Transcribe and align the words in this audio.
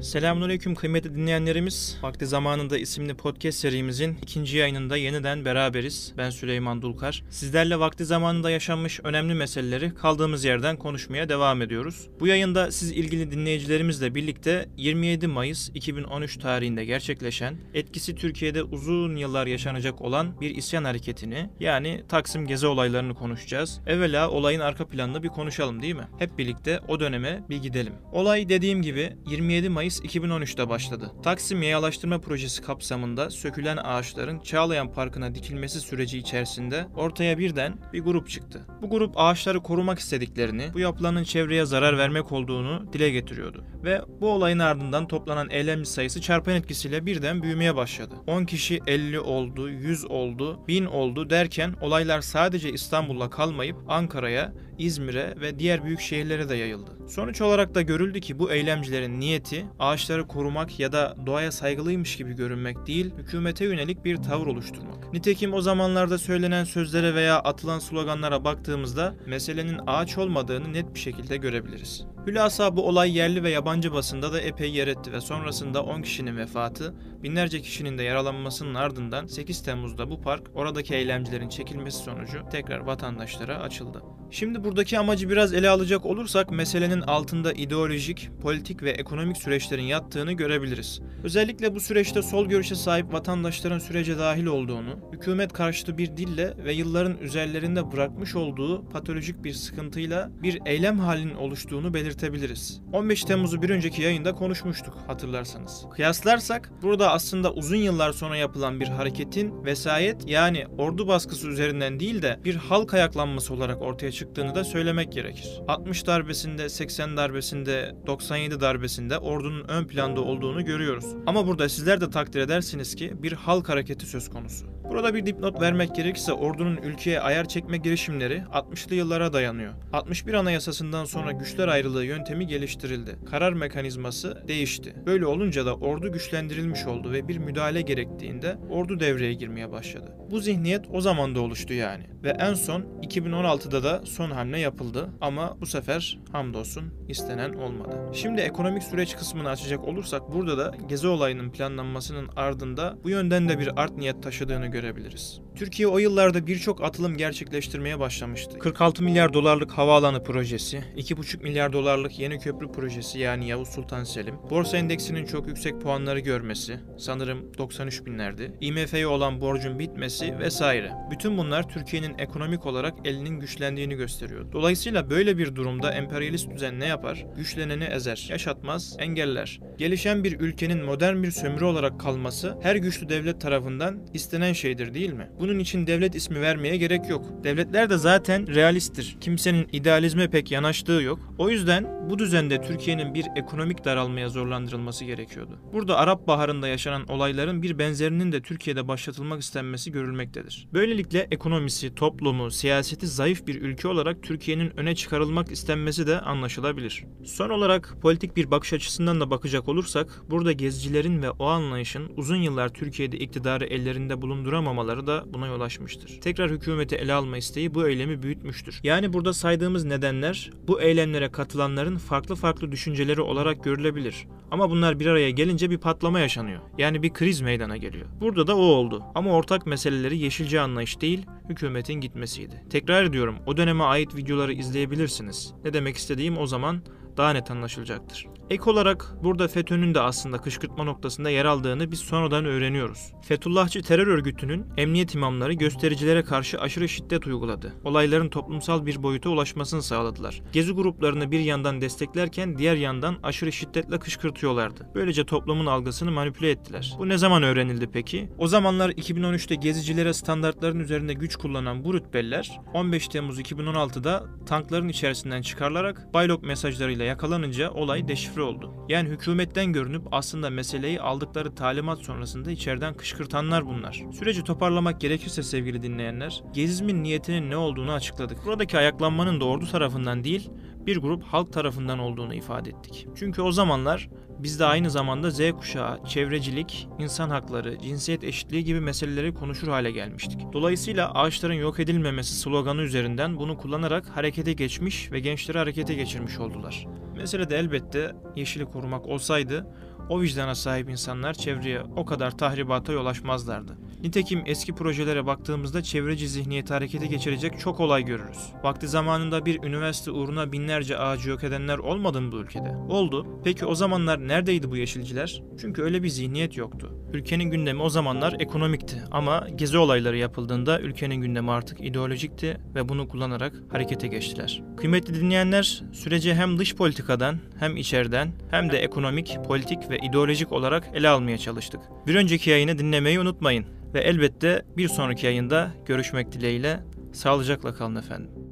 Selamünaleyküm 0.00 0.74
kıymetli 0.74 1.14
dinleyenlerimiz. 1.14 1.98
Vakti 2.02 2.26
Zamanında 2.26 2.78
isimli 2.78 3.14
podcast 3.14 3.58
serimizin 3.58 4.18
ikinci 4.22 4.56
yayınında 4.56 4.96
yeniden 4.96 5.44
beraberiz. 5.44 6.12
Ben 6.16 6.30
Süleyman 6.30 6.82
Dulkar. 6.82 7.24
Sizlerle 7.30 7.78
vakti 7.78 8.04
zamanında 8.04 8.50
yaşanmış 8.50 9.00
önemli 9.04 9.34
meseleleri 9.34 9.94
kaldığımız 9.94 10.44
yerden 10.44 10.76
konuşmaya 10.76 11.28
devam 11.28 11.62
ediyoruz. 11.62 12.08
Bu 12.20 12.26
yayında 12.26 12.72
siz 12.72 12.90
ilgili 12.90 13.30
dinleyicilerimizle 13.30 14.14
birlikte 14.14 14.68
27 14.76 15.26
Mayıs 15.26 15.70
2013 15.74 16.36
tarihinde 16.36 16.84
gerçekleşen, 16.84 17.56
etkisi 17.74 18.14
Türkiye'de 18.14 18.62
uzun 18.62 19.16
yıllar 19.16 19.46
yaşanacak 19.46 20.02
olan 20.02 20.40
bir 20.40 20.56
isyan 20.56 20.84
hareketini 20.84 21.50
yani 21.60 22.02
Taksim 22.08 22.46
Gezi 22.46 22.66
olaylarını 22.66 23.14
konuşacağız. 23.14 23.80
Evvela 23.86 24.30
olayın 24.30 24.60
arka 24.60 24.86
planını 24.88 25.22
bir 25.22 25.28
konuşalım 25.28 25.82
değil 25.82 25.96
mi? 25.96 26.08
Hep 26.18 26.38
birlikte 26.38 26.80
o 26.88 27.00
döneme 27.00 27.42
bir 27.50 27.62
gidelim. 27.62 27.92
Olay 28.12 28.48
dediğim 28.48 28.82
gibi 28.82 29.16
27 29.26 29.68
Mayıs 29.68 29.85
Mayıs 29.86 30.00
2013'te 30.00 30.68
başladı. 30.68 31.12
Taksim 31.22 31.62
Yayalaştırma 31.62 32.20
Projesi 32.20 32.62
kapsamında 32.62 33.30
sökülen 33.30 33.76
ağaçların 33.76 34.38
Çağlayan 34.38 34.92
Parkı'na 34.92 35.34
dikilmesi 35.34 35.80
süreci 35.80 36.18
içerisinde 36.18 36.86
ortaya 36.96 37.38
birden 37.38 37.78
bir 37.92 38.00
grup 38.00 38.28
çıktı. 38.28 38.66
Bu 38.82 38.90
grup 38.90 39.12
ağaçları 39.16 39.62
korumak 39.62 39.98
istediklerini, 39.98 40.70
bu 40.74 40.78
yapılanın 40.78 41.24
çevreye 41.24 41.64
zarar 41.64 41.98
vermek 41.98 42.32
olduğunu 42.32 42.92
dile 42.92 43.10
getiriyordu. 43.10 43.64
Ve 43.84 44.00
bu 44.20 44.30
olayın 44.30 44.58
ardından 44.58 45.08
toplanan 45.08 45.50
eylemci 45.50 45.90
sayısı 45.90 46.20
çarpan 46.20 46.54
etkisiyle 46.54 47.06
birden 47.06 47.42
büyümeye 47.42 47.76
başladı. 47.76 48.14
10 48.26 48.44
kişi 48.44 48.80
50 48.86 49.20
oldu, 49.20 49.68
100 49.68 50.04
oldu, 50.04 50.60
1000 50.68 50.84
oldu 50.84 51.30
derken 51.30 51.74
olaylar 51.80 52.20
sadece 52.20 52.72
İstanbul'la 52.72 53.30
kalmayıp 53.30 53.76
Ankara'ya, 53.88 54.52
İzmir'e 54.78 55.34
ve 55.40 55.58
diğer 55.58 55.84
büyük 55.84 56.00
şehirlere 56.00 56.48
de 56.48 56.54
yayıldı. 56.54 56.90
Sonuç 57.08 57.40
olarak 57.40 57.74
da 57.74 57.82
görüldü 57.82 58.20
ki 58.20 58.38
bu 58.38 58.52
eylemcilerin 58.52 59.20
niyeti 59.20 59.66
ağaçları 59.78 60.26
korumak 60.26 60.80
ya 60.80 60.92
da 60.92 61.16
doğaya 61.26 61.52
saygılıymış 61.52 62.16
gibi 62.16 62.32
görünmek 62.32 62.86
değil, 62.86 63.14
hükümete 63.18 63.64
yönelik 63.64 64.04
bir 64.04 64.16
tavır 64.16 64.46
oluşturmak. 64.46 65.12
Nitekim 65.12 65.54
o 65.54 65.60
zamanlarda 65.60 66.18
söylenen 66.18 66.64
sözlere 66.64 67.14
veya 67.14 67.38
atılan 67.38 67.78
sloganlara 67.78 68.44
baktığımızda 68.44 69.14
meselenin 69.26 69.80
ağaç 69.86 70.18
olmadığını 70.18 70.72
net 70.72 70.94
bir 70.94 71.00
şekilde 71.00 71.36
görebiliriz. 71.36 72.04
Hülasa 72.26 72.76
bu 72.76 72.88
olay 72.88 73.16
yerli 73.16 73.42
ve 73.42 73.50
yabancı 73.50 73.92
basında 73.92 74.32
da 74.32 74.40
epey 74.40 74.72
yer 74.72 74.86
etti 74.86 75.12
ve 75.12 75.20
sonrasında 75.20 75.82
10 75.82 76.02
kişinin 76.02 76.36
vefatı, 76.36 76.94
binlerce 77.22 77.60
kişinin 77.60 77.98
de 77.98 78.02
yaralanmasının 78.02 78.74
ardından 78.74 79.26
8 79.26 79.62
Temmuz'da 79.62 80.10
bu 80.10 80.20
park 80.20 80.42
oradaki 80.54 80.94
eylemcilerin 80.94 81.48
çekilmesi 81.48 81.98
sonucu 81.98 82.42
tekrar 82.50 82.78
vatandaşlara 82.78 83.58
açıldı. 83.58 84.02
Şimdi 84.30 84.64
buradaki 84.64 84.98
amacı 84.98 85.30
biraz 85.30 85.54
ele 85.54 85.68
alacak 85.68 86.06
olursak 86.06 86.50
meselenin 86.50 87.00
altında 87.00 87.52
ideolojik, 87.52 88.30
politik 88.42 88.82
ve 88.82 88.90
ekonomik 88.90 89.36
süreçlerin 89.36 89.82
yattığını 89.82 90.32
görebiliriz. 90.32 91.00
Özellikle 91.24 91.74
bu 91.74 91.80
süreçte 91.80 92.22
sol 92.22 92.46
görüşe 92.46 92.74
sahip 92.74 93.12
vatandaşların 93.12 93.78
sürece 93.78 94.18
dahil 94.18 94.46
olduğunu, 94.46 94.98
hükümet 95.12 95.52
karşıtı 95.52 95.98
bir 95.98 96.16
dille 96.16 96.54
ve 96.64 96.72
yılların 96.72 97.18
üzerlerinde 97.18 97.92
bırakmış 97.92 98.34
olduğu 98.34 98.88
patolojik 98.88 99.44
bir 99.44 99.52
sıkıntıyla 99.52 100.30
bir 100.42 100.58
eylem 100.66 100.98
halinin 100.98 101.34
oluştuğunu 101.34 101.94
belirtebiliriz. 101.94 102.80
15 102.92 103.24
Temmuz'u 103.24 103.62
bir 103.62 103.70
önceki 103.70 104.02
yayında 104.02 104.34
konuşmuştuk 104.34 104.94
hatırlarsanız. 105.06 105.84
Kıyaslarsak 105.92 106.72
burada 106.82 107.12
aslında 107.12 107.52
uzun 107.52 107.76
yıllar 107.76 108.12
sonra 108.12 108.36
yapılan 108.36 108.80
bir 108.80 108.88
hareketin 108.88 109.64
vesayet 109.64 110.28
yani 110.28 110.66
ordu 110.78 111.08
baskısı 111.08 111.48
üzerinden 111.48 112.00
değil 112.00 112.22
de 112.22 112.40
bir 112.44 112.54
halk 112.54 112.94
ayaklanması 112.94 113.54
olarak 113.54 113.82
ortaya 113.82 114.12
çıktığını 114.16 114.54
da 114.54 114.64
söylemek 114.64 115.12
gerekir. 115.12 115.60
60 115.68 116.06
darbesinde, 116.06 116.68
80 116.68 117.16
darbesinde, 117.16 117.94
97 118.06 118.60
darbesinde 118.60 119.18
ordunun 119.18 119.68
ön 119.68 119.84
planda 119.84 120.20
olduğunu 120.20 120.64
görüyoruz. 120.64 121.06
Ama 121.26 121.46
burada 121.46 121.68
sizler 121.68 122.00
de 122.00 122.10
takdir 122.10 122.40
edersiniz 122.40 122.94
ki 122.94 123.12
bir 123.22 123.32
halk 123.32 123.68
hareketi 123.68 124.06
söz 124.06 124.30
konusu. 124.30 124.66
Burada 124.90 125.14
bir 125.14 125.26
dipnot 125.26 125.60
vermek 125.60 125.94
gerekirse 125.94 126.32
ordunun 126.32 126.76
ülkeye 126.76 127.20
ayar 127.20 127.48
çekme 127.48 127.76
girişimleri 127.76 128.42
60'lı 128.52 128.94
yıllara 128.94 129.32
dayanıyor. 129.32 129.72
61 129.92 130.34
Anayasasından 130.34 131.04
sonra 131.04 131.32
güçler 131.32 131.68
ayrılığı 131.68 132.04
yöntemi 132.04 132.46
geliştirildi. 132.46 133.18
Karar 133.30 133.52
mekanizması 133.52 134.42
değişti. 134.48 134.94
Böyle 135.06 135.26
olunca 135.26 135.66
da 135.66 135.74
ordu 135.74 136.12
güçlendirilmiş 136.12 136.86
oldu 136.86 137.12
ve 137.12 137.28
bir 137.28 137.38
müdahale 137.38 137.80
gerektiğinde 137.80 138.56
ordu 138.70 139.00
devreye 139.00 139.32
girmeye 139.32 139.72
başladı. 139.72 140.16
Bu 140.30 140.40
zihniyet 140.40 140.84
o 140.92 141.00
zaman 141.00 141.34
da 141.34 141.40
oluştu 141.40 141.72
yani. 141.72 142.04
Ve 142.22 142.30
en 142.30 142.54
son 142.54 142.82
2016'da 143.02 143.84
da 143.84 144.05
son 144.06 144.30
hamle 144.30 144.58
yapıldı 144.58 145.10
ama 145.20 145.56
bu 145.60 145.66
sefer 145.66 146.18
hamdolsun 146.32 146.94
istenen 147.08 147.52
olmadı. 147.52 147.96
Şimdi 148.12 148.40
ekonomik 148.40 148.82
süreç 148.82 149.16
kısmını 149.16 149.48
açacak 149.48 149.84
olursak 149.84 150.32
burada 150.32 150.58
da 150.58 150.74
gezi 150.88 151.06
olayının 151.06 151.50
planlanmasının 151.50 152.28
ardında 152.36 152.98
bu 153.04 153.10
yönden 153.10 153.48
de 153.48 153.58
bir 153.58 153.82
art 153.82 153.96
niyet 153.96 154.22
taşıdığını 154.22 154.66
görebiliriz. 154.66 155.45
Türkiye 155.56 155.88
o 155.88 155.98
yıllarda 155.98 156.46
birçok 156.46 156.84
atılım 156.84 157.16
gerçekleştirmeye 157.16 157.98
başlamıştı. 157.98 158.58
46 158.58 159.02
milyar 159.02 159.32
dolarlık 159.32 159.72
havaalanı 159.72 160.24
projesi, 160.24 160.84
2,5 160.96 161.42
milyar 161.42 161.72
dolarlık 161.72 162.18
yeni 162.18 162.38
köprü 162.38 162.72
projesi 162.72 163.18
yani 163.18 163.48
Yavuz 163.48 163.68
Sultan 163.68 164.04
Selim, 164.04 164.34
borsa 164.50 164.76
endeksinin 164.76 165.26
çok 165.26 165.48
yüksek 165.48 165.80
puanları 165.80 166.20
görmesi, 166.20 166.80
sanırım 166.98 167.58
93 167.58 168.06
binlerdi, 168.06 168.52
IMF'ye 168.60 169.06
olan 169.06 169.40
borcun 169.40 169.78
bitmesi 169.78 170.38
vesaire. 170.38 170.92
Bütün 171.10 171.38
bunlar 171.38 171.68
Türkiye'nin 171.68 172.18
ekonomik 172.18 172.66
olarak 172.66 172.94
elinin 173.04 173.40
güçlendiğini 173.40 173.94
gösteriyor. 173.94 174.52
Dolayısıyla 174.52 175.10
böyle 175.10 175.38
bir 175.38 175.54
durumda 175.54 175.92
emperyalist 175.92 176.50
düzen 176.50 176.80
ne 176.80 176.86
yapar? 176.86 177.26
Güçleneni 177.36 177.84
ezer, 177.84 178.26
yaşatmaz, 178.30 178.96
engeller. 178.98 179.60
Gelişen 179.78 180.24
bir 180.24 180.40
ülkenin 180.40 180.84
modern 180.84 181.22
bir 181.22 181.30
sömürü 181.30 181.64
olarak 181.64 182.00
kalması 182.00 182.58
her 182.62 182.76
güçlü 182.76 183.08
devlet 183.08 183.40
tarafından 183.40 184.06
istenen 184.14 184.52
şeydir 184.52 184.94
değil 184.94 185.12
mi? 185.12 185.30
Bunun 185.46 185.58
için 185.58 185.86
devlet 185.86 186.14
ismi 186.14 186.40
vermeye 186.40 186.76
gerek 186.76 187.08
yok. 187.10 187.24
Devletler 187.44 187.90
de 187.90 187.98
zaten 187.98 188.54
realisttir. 188.54 189.16
Kimsenin 189.20 189.68
idealizme 189.72 190.30
pek 190.30 190.50
yanaştığı 190.50 190.92
yok. 190.92 191.18
O 191.38 191.50
yüzden 191.50 191.96
bu 192.10 192.18
düzende 192.18 192.60
Türkiye'nin 192.60 193.14
bir 193.14 193.26
ekonomik 193.36 193.84
daralmaya 193.84 194.28
zorlandırılması 194.28 195.04
gerekiyordu. 195.04 195.58
Burada 195.72 195.96
Arap 195.96 196.26
Baharı'nda 196.26 196.68
yaşanan 196.68 197.08
olayların 197.08 197.62
bir 197.62 197.78
benzerinin 197.78 198.32
de 198.32 198.42
Türkiye'de 198.42 198.88
başlatılmak 198.88 199.42
istenmesi 199.42 199.92
görülmektedir. 199.92 200.68
Böylelikle 200.72 201.28
ekonomisi, 201.30 201.94
toplumu, 201.94 202.50
siyaseti 202.50 203.06
zayıf 203.06 203.46
bir 203.46 203.60
ülke 203.60 203.88
olarak 203.88 204.22
Türkiye'nin 204.22 204.72
öne 204.76 204.94
çıkarılmak 204.94 205.52
istenmesi 205.52 206.06
de 206.06 206.20
anlaşılabilir. 206.20 207.04
Son 207.24 207.50
olarak 207.50 207.96
politik 208.02 208.36
bir 208.36 208.50
bakış 208.50 208.72
açısından 208.72 209.20
da 209.20 209.30
bakacak 209.30 209.68
olursak 209.68 210.22
burada 210.30 210.52
gezicilerin 210.52 211.22
ve 211.22 211.30
o 211.30 211.46
anlayışın 211.46 212.12
uzun 212.16 212.36
yıllar 212.36 212.68
Türkiye'de 212.68 213.18
iktidarı 213.18 213.64
ellerinde 213.64 214.22
bulunduramamaları 214.22 215.06
da 215.06 215.24
buna 215.36 215.46
yol 215.46 215.60
açmıştır. 215.60 216.20
Tekrar 216.20 216.50
hükümeti 216.50 216.96
ele 216.96 217.12
alma 217.12 217.36
isteği 217.36 217.74
bu 217.74 217.88
eylemi 217.88 218.22
büyütmüştür. 218.22 218.80
Yani 218.82 219.12
burada 219.12 219.32
saydığımız 219.32 219.84
nedenler 219.84 220.50
bu 220.68 220.80
eylemlere 220.80 221.28
katılanların 221.32 221.96
farklı 221.96 222.34
farklı 222.34 222.72
düşünceleri 222.72 223.20
olarak 223.20 223.64
görülebilir. 223.64 224.26
Ama 224.50 224.70
bunlar 224.70 225.00
bir 225.00 225.06
araya 225.06 225.30
gelince 225.30 225.70
bir 225.70 225.78
patlama 225.78 226.20
yaşanıyor. 226.20 226.60
Yani 226.78 227.02
bir 227.02 227.12
kriz 227.12 227.40
meydana 227.40 227.76
geliyor. 227.76 228.06
Burada 228.20 228.46
da 228.46 228.56
o 228.56 228.60
oldu. 228.60 229.02
Ama 229.14 229.32
ortak 229.32 229.66
meseleleri 229.66 230.18
yeşilce 230.18 230.60
anlayış 230.60 231.00
değil, 231.00 231.26
hükümetin 231.48 231.94
gitmesiydi. 231.94 232.64
Tekrar 232.70 233.04
ediyorum, 233.04 233.36
o 233.46 233.56
döneme 233.56 233.84
ait 233.84 234.16
videoları 234.16 234.52
izleyebilirsiniz. 234.52 235.54
Ne 235.64 235.72
demek 235.72 235.96
istediğim 235.96 236.38
o 236.38 236.46
zaman 236.46 236.82
daha 237.16 237.30
net 237.30 237.50
anlaşılacaktır. 237.50 238.26
Ek 238.50 238.70
olarak 238.70 239.14
burada 239.22 239.48
FETÖ'nün 239.48 239.94
de 239.94 240.00
aslında 240.00 240.38
kışkırtma 240.38 240.84
noktasında 240.84 241.30
yer 241.30 241.44
aldığını 241.44 241.92
biz 241.92 241.98
sonradan 241.98 242.44
öğreniyoruz. 242.44 243.12
Fethullahçı 243.22 243.82
terör 243.82 244.06
örgütünün 244.06 244.66
emniyet 244.76 245.14
imamları 245.14 245.52
göstericilere 245.52 246.22
karşı 246.22 246.60
aşırı 246.60 246.88
şiddet 246.88 247.26
uyguladı. 247.26 247.72
Olayların 247.84 248.28
toplumsal 248.28 248.86
bir 248.86 249.02
boyuta 249.02 249.30
ulaşmasını 249.30 249.82
sağladılar. 249.82 250.42
Gezi 250.52 250.72
gruplarını 250.72 251.30
bir 251.30 251.40
yandan 251.40 251.80
desteklerken 251.80 252.58
diğer 252.58 252.76
yandan 252.76 253.16
aşırı 253.22 253.52
şiddetle 253.52 253.98
kışkırtıyorlardı. 253.98 254.90
Böylece 254.94 255.24
toplumun 255.24 255.66
algısını 255.66 256.10
manipüle 256.10 256.50
ettiler. 256.50 256.94
Bu 256.98 257.08
ne 257.08 257.18
zaman 257.18 257.42
öğrenildi 257.42 257.88
peki? 257.92 258.28
O 258.38 258.48
zamanlar 258.48 258.90
2013'te 258.90 259.54
gezicilere 259.54 260.12
standartların 260.12 260.80
üzerinde 260.80 261.12
güç 261.12 261.36
kullanan 261.36 261.84
bu 261.84 261.94
rütbeliler 261.94 262.60
15 262.74 263.08
Temmuz 263.08 263.40
2016'da 263.40 264.24
tankların 264.46 264.88
içerisinden 264.88 265.42
çıkarılarak 265.42 266.14
baylok 266.14 266.42
mesajlarıyla 266.42 267.05
yakalanınca 267.06 267.70
olay 267.70 268.08
deşifre 268.08 268.42
oldu. 268.42 268.74
Yani 268.88 269.08
hükümetten 269.08 269.72
görünüp 269.72 270.02
aslında 270.12 270.50
meseleyi 270.50 271.00
aldıkları 271.00 271.54
talimat 271.54 271.98
sonrasında 271.98 272.50
içeriden 272.50 272.94
kışkırtanlar 272.94 273.66
bunlar. 273.66 274.02
Süreci 274.18 274.44
toparlamak 274.44 275.00
gerekirse 275.00 275.42
sevgili 275.42 275.82
dinleyenler, 275.82 276.42
gezizmin 276.54 277.02
niyetinin 277.02 277.50
ne 277.50 277.56
olduğunu 277.56 277.92
açıkladık. 277.92 278.46
Buradaki 278.46 278.78
ayaklanmanın 278.78 279.40
da 279.40 279.44
ordu 279.44 279.66
tarafından 279.66 280.24
değil, 280.24 280.50
bir 280.86 280.96
grup 280.96 281.22
halk 281.22 281.52
tarafından 281.52 281.98
olduğunu 281.98 282.34
ifade 282.34 282.70
ettik. 282.70 283.06
Çünkü 283.16 283.42
o 283.42 283.52
zamanlar 283.52 284.08
biz 284.38 284.60
de 284.60 284.64
aynı 284.64 284.90
zamanda 284.90 285.30
Z 285.30 285.40
kuşağı, 285.52 286.04
çevrecilik, 286.04 286.88
insan 286.98 287.30
hakları, 287.30 287.78
cinsiyet 287.78 288.24
eşitliği 288.24 288.64
gibi 288.64 288.80
meseleleri 288.80 289.34
konuşur 289.34 289.68
hale 289.68 289.90
gelmiştik. 289.90 290.40
Dolayısıyla 290.52 291.14
ağaçların 291.14 291.54
yok 291.54 291.80
edilmemesi 291.80 292.34
sloganı 292.34 292.82
üzerinden 292.82 293.36
bunu 293.36 293.58
kullanarak 293.58 294.08
harekete 294.08 294.52
geçmiş 294.52 295.12
ve 295.12 295.20
gençleri 295.20 295.58
harekete 295.58 295.94
geçirmiş 295.94 296.38
oldular. 296.38 296.86
Mesele 297.16 297.50
de 297.50 297.56
elbette 297.58 298.12
yeşili 298.36 298.64
korumak 298.64 299.06
olsaydı 299.06 299.66
o 300.08 300.20
vicdana 300.20 300.54
sahip 300.54 300.90
insanlar 300.90 301.34
çevreye 301.34 301.82
o 301.96 302.04
kadar 302.04 302.38
tahribata 302.38 302.92
yol 302.92 303.06
açmazlardı. 303.06 303.76
Nitekim 304.02 304.42
eski 304.46 304.74
projelere 304.74 305.26
baktığımızda 305.26 305.82
çevreci 305.82 306.28
zihniyeti 306.28 306.74
harekete 306.74 307.06
geçirecek 307.06 307.60
çok 307.60 307.80
olay 307.80 308.04
görürüz. 308.04 308.38
Vakti 308.62 308.88
zamanında 308.88 309.46
bir 309.46 309.62
üniversite 309.62 310.10
uğruna 310.10 310.52
binlerce 310.52 310.98
ağacı 310.98 311.30
yok 311.30 311.44
edenler 311.44 311.78
olmadı 311.78 312.20
mı 312.20 312.32
bu 312.32 312.36
ülkede? 312.36 312.76
Oldu. 312.88 313.26
Peki 313.44 313.66
o 313.66 313.74
zamanlar 313.74 314.28
neredeydi 314.28 314.70
bu 314.70 314.76
yeşilciler? 314.76 315.42
Çünkü 315.60 315.82
öyle 315.82 316.02
bir 316.02 316.08
zihniyet 316.08 316.56
yoktu. 316.56 316.92
Ülkenin 317.12 317.44
gündemi 317.44 317.82
o 317.82 317.88
zamanlar 317.88 318.36
ekonomikti 318.38 319.02
ama 319.10 319.46
gezi 319.54 319.78
olayları 319.78 320.16
yapıldığında 320.16 320.80
ülkenin 320.80 321.16
gündemi 321.16 321.50
artık 321.50 321.80
ideolojikti 321.80 322.60
ve 322.74 322.88
bunu 322.88 323.08
kullanarak 323.08 323.52
harekete 323.72 324.06
geçtiler. 324.06 324.62
Kıymetli 324.76 325.14
dinleyenler, 325.14 325.82
süreci 325.92 326.34
hem 326.34 326.58
dış 326.58 326.74
politikadan 326.74 327.38
hem 327.58 327.76
içeriden 327.76 328.32
hem 328.50 328.70
de 328.72 328.78
ekonomik, 328.78 329.38
politik 329.48 329.90
ve 329.96 330.06
ideolojik 330.06 330.52
olarak 330.52 330.88
ele 330.94 331.08
almaya 331.08 331.38
çalıştık. 331.38 331.80
Bir 332.06 332.14
önceki 332.14 332.50
yayını 332.50 332.78
dinlemeyi 332.78 333.20
unutmayın 333.20 333.66
ve 333.94 334.00
elbette 334.00 334.62
bir 334.76 334.88
sonraki 334.88 335.26
yayında 335.26 335.70
görüşmek 335.86 336.32
dileğiyle 336.32 336.80
sağlıcakla 337.12 337.74
kalın 337.74 337.96
efendim. 337.96 338.45